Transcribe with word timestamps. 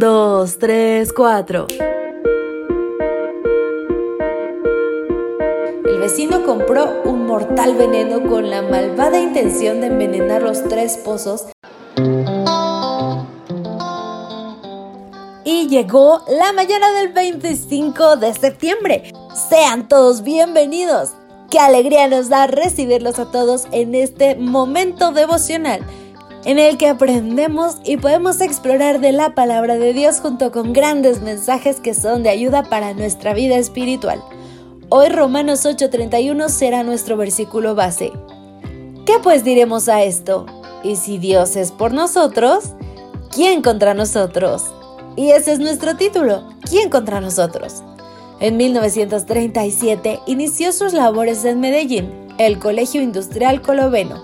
2, 0.00 0.58
3, 0.58 1.12
4. 1.12 1.66
El 5.84 5.98
vecino 6.00 6.42
compró 6.46 7.02
un 7.04 7.26
mortal 7.26 7.74
veneno 7.74 8.26
con 8.26 8.48
la 8.48 8.62
malvada 8.62 9.20
intención 9.20 9.82
de 9.82 9.88
envenenar 9.88 10.40
los 10.40 10.66
tres 10.66 10.96
pozos. 10.96 11.48
Y 15.44 15.68
llegó 15.68 16.24
la 16.30 16.54
mañana 16.54 16.92
del 16.92 17.12
25 17.12 18.16
de 18.16 18.32
septiembre. 18.32 19.12
Sean 19.50 19.86
todos 19.86 20.22
bienvenidos. 20.22 21.10
Qué 21.50 21.58
alegría 21.58 22.08
nos 22.08 22.30
da 22.30 22.46
recibirlos 22.46 23.18
a 23.18 23.30
todos 23.30 23.66
en 23.70 23.94
este 23.94 24.34
momento 24.34 25.12
devocional 25.12 25.84
en 26.44 26.58
el 26.58 26.78
que 26.78 26.88
aprendemos 26.88 27.76
y 27.84 27.98
podemos 27.98 28.40
explorar 28.40 29.00
de 29.00 29.12
la 29.12 29.34
palabra 29.34 29.76
de 29.76 29.92
Dios 29.92 30.20
junto 30.20 30.50
con 30.50 30.72
grandes 30.72 31.20
mensajes 31.20 31.80
que 31.80 31.94
son 31.94 32.22
de 32.22 32.30
ayuda 32.30 32.62
para 32.62 32.94
nuestra 32.94 33.34
vida 33.34 33.56
espiritual. 33.56 34.22
Hoy 34.88 35.08
Romanos 35.08 35.66
8:31 35.66 36.48
será 36.48 36.82
nuestro 36.82 37.16
versículo 37.16 37.74
base. 37.74 38.12
¿Qué 39.04 39.14
pues 39.22 39.44
diremos 39.44 39.88
a 39.88 40.02
esto? 40.02 40.46
Y 40.82 40.96
si 40.96 41.18
Dios 41.18 41.56
es 41.56 41.72
por 41.72 41.92
nosotros, 41.92 42.74
¿quién 43.30 43.60
contra 43.60 43.92
nosotros? 43.92 44.64
Y 45.16 45.30
ese 45.30 45.52
es 45.52 45.58
nuestro 45.58 45.96
título, 45.96 46.48
¿quién 46.68 46.88
contra 46.88 47.20
nosotros? 47.20 47.82
En 48.40 48.56
1937 48.56 50.20
inició 50.26 50.72
sus 50.72 50.94
labores 50.94 51.44
en 51.44 51.60
Medellín, 51.60 52.10
el 52.38 52.58
Colegio 52.58 53.02
Industrial 53.02 53.60
Coloveno, 53.60 54.22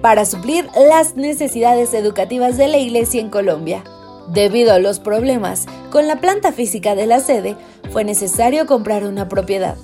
para 0.00 0.24
suplir 0.24 0.68
las 0.88 1.16
necesidades 1.16 1.94
educativas 1.94 2.56
de 2.56 2.68
la 2.68 2.78
iglesia 2.78 3.20
en 3.20 3.30
Colombia. 3.30 3.84
Debido 4.28 4.72
a 4.72 4.78
los 4.78 5.00
problemas 5.00 5.66
con 5.90 6.06
la 6.06 6.20
planta 6.20 6.52
física 6.52 6.94
de 6.94 7.06
la 7.06 7.20
sede, 7.20 7.56
fue 7.92 8.04
necesario 8.04 8.66
comprar 8.66 9.04
una 9.04 9.28
propiedad. 9.28 9.76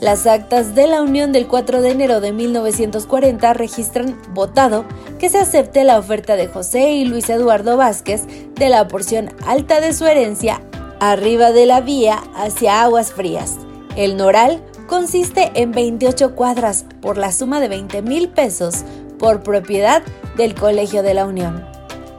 Las 0.00 0.26
actas 0.26 0.74
de 0.74 0.86
la 0.86 1.00
unión 1.00 1.32
del 1.32 1.46
4 1.46 1.80
de 1.80 1.90
enero 1.90 2.20
de 2.20 2.32
1940 2.32 3.54
registran 3.54 4.20
votado 4.34 4.84
que 5.18 5.30
se 5.30 5.38
acepte 5.38 5.84
la 5.84 5.98
oferta 5.98 6.36
de 6.36 6.48
José 6.48 6.92
y 6.92 7.06
Luis 7.06 7.30
Eduardo 7.30 7.78
Vázquez 7.78 8.26
de 8.56 8.68
la 8.68 8.86
porción 8.88 9.30
alta 9.46 9.80
de 9.80 9.94
su 9.94 10.04
herencia 10.04 10.60
arriba 11.00 11.52
de 11.52 11.66
la 11.66 11.80
vía 11.80 12.22
hacia 12.34 12.82
Aguas 12.82 13.12
Frías. 13.12 13.56
El 13.96 14.18
noral 14.18 14.62
consiste 14.86 15.50
en 15.54 15.72
28 15.72 16.34
cuadras 16.34 16.84
por 17.00 17.16
la 17.16 17.32
suma 17.32 17.60
de 17.60 17.68
20 17.68 18.02
mil 18.02 18.28
pesos 18.28 18.84
por 19.18 19.42
propiedad 19.42 20.02
del 20.36 20.54
Colegio 20.54 21.02
de 21.02 21.14
la 21.14 21.26
Unión. 21.26 21.64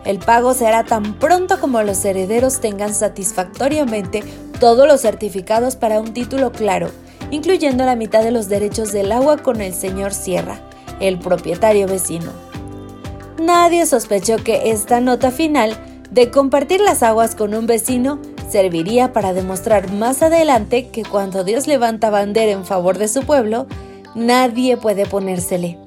El 0.05 0.19
pago 0.19 0.53
será 0.53 0.83
tan 0.83 1.15
pronto 1.15 1.59
como 1.59 1.83
los 1.83 2.03
herederos 2.05 2.61
tengan 2.61 2.93
satisfactoriamente 2.93 4.23
todos 4.59 4.87
los 4.87 5.01
certificados 5.01 5.75
para 5.75 5.99
un 5.99 6.13
título 6.13 6.51
claro, 6.51 6.89
incluyendo 7.29 7.85
la 7.85 7.95
mitad 7.95 8.23
de 8.23 8.31
los 8.31 8.47
derechos 8.47 8.91
del 8.91 9.11
agua 9.11 9.37
con 9.37 9.61
el 9.61 9.73
señor 9.73 10.13
Sierra, 10.13 10.61
el 10.99 11.19
propietario 11.19 11.87
vecino. 11.87 12.31
Nadie 13.39 13.85
sospechó 13.85 14.37
que 14.37 14.71
esta 14.71 14.99
nota 15.01 15.29
final 15.29 15.77
de 16.09 16.31
compartir 16.31 16.79
las 16.81 17.03
aguas 17.03 17.35
con 17.35 17.53
un 17.53 17.67
vecino 17.67 18.19
serviría 18.49 19.13
para 19.13 19.33
demostrar 19.33 19.91
más 19.91 20.23
adelante 20.23 20.87
que 20.87 21.03
cuando 21.03 21.43
Dios 21.43 21.67
levanta 21.67 22.09
bandera 22.09 22.53
en 22.53 22.65
favor 22.65 22.97
de 22.97 23.09
su 23.09 23.23
pueblo, 23.23 23.67
nadie 24.15 24.77
puede 24.77 25.05
ponérsele. 25.05 25.77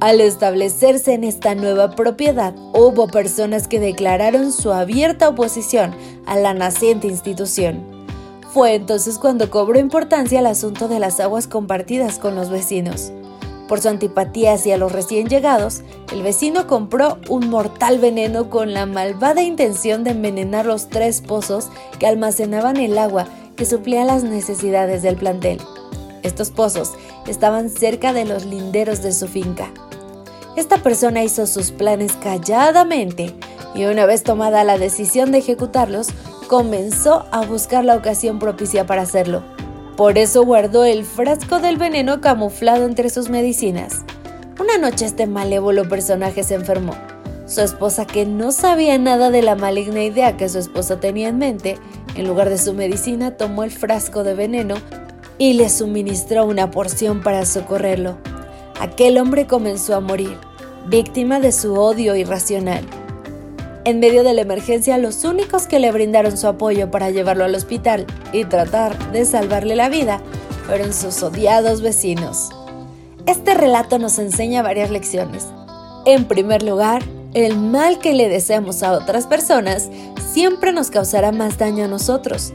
Al 0.00 0.20
establecerse 0.20 1.12
en 1.12 1.24
esta 1.24 1.56
nueva 1.56 1.96
propiedad, 1.96 2.54
hubo 2.72 3.08
personas 3.08 3.66
que 3.66 3.80
declararon 3.80 4.52
su 4.52 4.72
abierta 4.72 5.28
oposición 5.28 5.92
a 6.24 6.36
la 6.36 6.54
naciente 6.54 7.08
institución. 7.08 7.84
Fue 8.52 8.76
entonces 8.76 9.18
cuando 9.18 9.50
cobró 9.50 9.80
importancia 9.80 10.38
el 10.38 10.46
asunto 10.46 10.86
de 10.86 11.00
las 11.00 11.18
aguas 11.18 11.48
compartidas 11.48 12.20
con 12.20 12.36
los 12.36 12.48
vecinos. 12.48 13.12
Por 13.66 13.80
su 13.80 13.88
antipatía 13.88 14.52
hacia 14.52 14.78
los 14.78 14.92
recién 14.92 15.28
llegados, 15.28 15.82
el 16.12 16.22
vecino 16.22 16.68
compró 16.68 17.18
un 17.28 17.50
mortal 17.50 17.98
veneno 17.98 18.50
con 18.50 18.74
la 18.74 18.86
malvada 18.86 19.42
intención 19.42 20.04
de 20.04 20.12
envenenar 20.12 20.64
los 20.64 20.88
tres 20.90 21.22
pozos 21.22 21.70
que 21.98 22.06
almacenaban 22.06 22.76
el 22.76 22.96
agua 22.98 23.26
que 23.56 23.66
suplía 23.66 24.04
las 24.04 24.22
necesidades 24.22 25.02
del 25.02 25.16
plantel. 25.16 25.60
Estos 26.22 26.50
pozos 26.50 26.92
estaban 27.26 27.68
cerca 27.68 28.12
de 28.12 28.24
los 28.24 28.44
linderos 28.44 29.02
de 29.02 29.12
su 29.12 29.26
finca. 29.26 29.72
Esta 30.58 30.78
persona 30.78 31.22
hizo 31.22 31.46
sus 31.46 31.70
planes 31.70 32.14
calladamente 32.20 33.32
y 33.76 33.84
una 33.84 34.06
vez 34.06 34.24
tomada 34.24 34.64
la 34.64 34.76
decisión 34.76 35.30
de 35.30 35.38
ejecutarlos, 35.38 36.08
comenzó 36.48 37.26
a 37.30 37.46
buscar 37.46 37.84
la 37.84 37.94
ocasión 37.94 38.40
propicia 38.40 38.84
para 38.84 39.02
hacerlo. 39.02 39.44
Por 39.96 40.18
eso 40.18 40.44
guardó 40.44 40.84
el 40.84 41.04
frasco 41.04 41.60
del 41.60 41.76
veneno 41.76 42.20
camuflado 42.20 42.86
entre 42.86 43.08
sus 43.08 43.28
medicinas. 43.28 44.02
Una 44.58 44.78
noche 44.78 45.04
este 45.04 45.28
malévolo 45.28 45.88
personaje 45.88 46.42
se 46.42 46.56
enfermó. 46.56 46.94
Su 47.46 47.60
esposa, 47.60 48.04
que 48.04 48.26
no 48.26 48.50
sabía 48.50 48.98
nada 48.98 49.30
de 49.30 49.42
la 49.42 49.54
maligna 49.54 50.02
idea 50.02 50.36
que 50.36 50.48
su 50.48 50.58
esposo 50.58 50.98
tenía 50.98 51.28
en 51.28 51.38
mente, 51.38 51.78
en 52.16 52.26
lugar 52.26 52.48
de 52.48 52.58
su 52.58 52.74
medicina 52.74 53.36
tomó 53.36 53.62
el 53.62 53.70
frasco 53.70 54.24
de 54.24 54.34
veneno 54.34 54.74
y 55.38 55.52
le 55.52 55.68
suministró 55.68 56.46
una 56.46 56.72
porción 56.72 57.22
para 57.22 57.46
socorrerlo. 57.46 58.18
Aquel 58.80 59.18
hombre 59.18 59.46
comenzó 59.46 59.96
a 59.96 60.00
morir 60.00 60.36
víctima 60.86 61.40
de 61.40 61.52
su 61.52 61.74
odio 61.74 62.16
irracional. 62.16 62.84
En 63.84 64.00
medio 64.00 64.22
de 64.22 64.34
la 64.34 64.42
emergencia, 64.42 64.98
los 64.98 65.24
únicos 65.24 65.66
que 65.66 65.78
le 65.78 65.90
brindaron 65.92 66.36
su 66.36 66.46
apoyo 66.46 66.90
para 66.90 67.10
llevarlo 67.10 67.44
al 67.44 67.54
hospital 67.54 68.06
y 68.32 68.44
tratar 68.44 69.12
de 69.12 69.24
salvarle 69.24 69.76
la 69.76 69.88
vida 69.88 70.20
fueron 70.66 70.92
sus 70.92 71.22
odiados 71.22 71.80
vecinos. 71.80 72.50
Este 73.26 73.54
relato 73.54 73.98
nos 73.98 74.18
enseña 74.18 74.62
varias 74.62 74.90
lecciones. 74.90 75.46
En 76.06 76.26
primer 76.26 76.62
lugar, 76.62 77.02
el 77.34 77.58
mal 77.58 77.98
que 77.98 78.14
le 78.14 78.28
deseamos 78.28 78.82
a 78.82 78.92
otras 78.92 79.26
personas 79.26 79.90
siempre 80.32 80.72
nos 80.72 80.90
causará 80.90 81.32
más 81.32 81.58
daño 81.58 81.84
a 81.84 81.88
nosotros. 81.88 82.52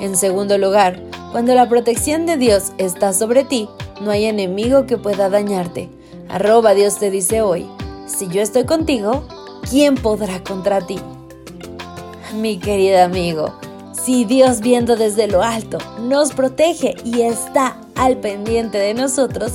En 0.00 0.16
segundo 0.16 0.56
lugar, 0.58 1.00
cuando 1.32 1.54
la 1.54 1.68
protección 1.68 2.26
de 2.26 2.36
Dios 2.36 2.72
está 2.78 3.12
sobre 3.12 3.44
ti, 3.44 3.68
no 4.00 4.10
hay 4.10 4.24
enemigo 4.24 4.86
que 4.86 4.98
pueda 4.98 5.28
dañarte. 5.28 5.88
Arroba 6.28 6.74
Dios 6.74 6.98
te 6.98 7.10
dice 7.10 7.42
hoy, 7.42 7.66
si 8.06 8.28
yo 8.28 8.42
estoy 8.42 8.64
contigo, 8.64 9.24
¿quién 9.68 9.94
podrá 9.94 10.42
contra 10.42 10.80
ti? 10.86 10.98
Mi 12.34 12.58
querido 12.58 13.02
amigo, 13.02 13.54
si 13.92 14.24
Dios 14.24 14.60
viendo 14.60 14.96
desde 14.96 15.28
lo 15.28 15.42
alto 15.42 15.78
nos 16.00 16.32
protege 16.32 16.94
y 17.04 17.22
está 17.22 17.76
al 17.94 18.18
pendiente 18.18 18.78
de 18.78 18.94
nosotros, 18.94 19.52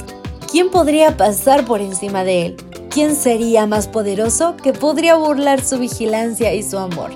¿quién 0.51 0.71
podría 0.71 1.17
pasar 1.17 1.65
por 1.65 1.81
encima 1.81 2.23
de 2.23 2.47
Él? 2.47 2.57
¿Quién 2.89 3.15
sería 3.15 3.67
más 3.67 3.87
poderoso 3.87 4.55
que 4.57 4.73
podría 4.73 5.15
burlar 5.15 5.63
su 5.63 5.77
vigilancia 5.77 6.53
y 6.53 6.63
su 6.63 6.77
amor? 6.77 7.11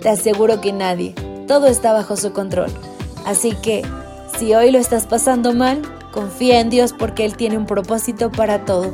Te 0.00 0.08
aseguro 0.08 0.60
que 0.60 0.72
nadie, 0.72 1.14
todo 1.46 1.66
está 1.66 1.92
bajo 1.92 2.16
su 2.16 2.32
control. 2.32 2.70
Así 3.24 3.52
que, 3.62 3.82
si 4.38 4.54
hoy 4.54 4.70
lo 4.70 4.78
estás 4.78 5.06
pasando 5.06 5.54
mal, 5.54 5.82
Confía 6.12 6.60
en 6.60 6.70
Dios 6.70 6.92
porque 6.92 7.24
Él 7.24 7.36
tiene 7.36 7.58
un 7.58 7.66
propósito 7.66 8.30
para 8.30 8.64
todo. 8.64 8.92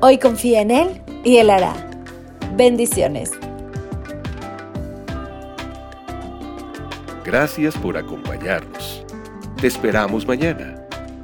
Hoy 0.00 0.18
confía 0.18 0.60
en 0.60 0.70
Él 0.70 1.02
y 1.24 1.38
Él 1.38 1.50
hará. 1.50 1.74
Bendiciones. 2.56 3.32
Gracias 7.24 7.76
por 7.76 7.96
acompañarnos. 7.96 9.04
Te 9.60 9.66
esperamos 9.66 10.26
mañana. 10.26 10.74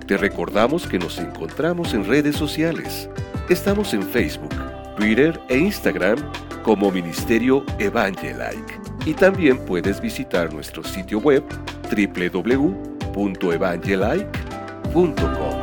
Te 0.07 0.17
recordamos 0.17 0.87
que 0.87 0.99
nos 0.99 1.19
encontramos 1.19 1.95
en 1.95 2.05
redes 2.05 2.37
sociales. 2.37 3.09
Estamos 3.49 3.95
en 3.95 4.03
Facebook, 4.03 4.55
Twitter 4.97 5.41
e 5.49 5.59
Instagram 5.59 6.19
como 6.63 6.91
Ministerio 6.91 7.65
Evangelike. 7.79 8.81
Y 9.07 9.15
también 9.15 9.59
puedes 9.59 10.01
visitar 10.01 10.53
nuestro 10.53 10.83
sitio 10.83 11.19
web 11.19 11.45
www.evangelike.com 11.91 14.42
www.radiomaría.com. 14.93 15.62